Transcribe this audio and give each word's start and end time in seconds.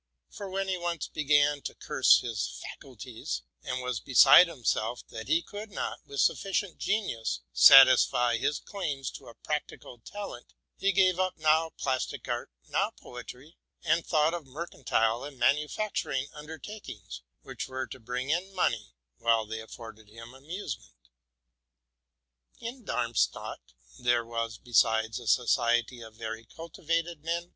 For 0.31 0.49
when 0.49 0.67
he 0.67 0.79
once 0.79 1.07
began 1.09 1.61
to 1.61 1.75
curse 1.75 2.21
his 2.21 2.59
faculties, 2.59 3.43
and 3.61 3.81
was 3.83 3.99
beside 3.99 4.47
himself 4.47 5.05
that 5.09 5.27
he 5.27 5.43
could 5.43 5.69
not, 5.69 5.99
with 6.07 6.19
suflicient 6.21 6.77
gen 6.77 7.03
ius, 7.07 7.41
satisfy 7.53 8.37
his 8.39 8.57
claims 8.59 9.11
to 9.11 9.27
a 9.27 9.35
practical 9.35 9.99
talent, 9.99 10.55
he 10.75 10.91
gave 10.91 11.19
up 11.19 11.37
now 11.37 11.69
plastic 11.77 12.27
art, 12.27 12.49
now 12.67 12.89
poetry, 12.99 13.57
and 13.83 14.03
thought 14.03 14.33
of 14.33 14.47
mercantile 14.47 15.23
and 15.23 15.37
manu 15.37 15.67
facturing 15.67 16.29
undertakings, 16.33 17.21
which 17.43 17.67
were 17.67 17.85
to 17.85 17.99
bring 17.99 18.31
in 18.31 18.55
money 18.55 18.95
while 19.19 19.45
they 19.45 19.61
afforded 19.61 20.09
him 20.09 20.33
amusement. 20.33 20.97
In 22.59 22.83
Darmstadt 22.83 23.61
there 23.99 24.25
was, 24.25 24.57
besides, 24.57 25.19
a 25.19 25.27
society 25.27 26.01
of 26.01 26.15
very 26.15 26.45
cultivated 26.55 27.23
men. 27.23 27.49